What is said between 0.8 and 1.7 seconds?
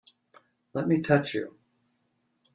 me touch you!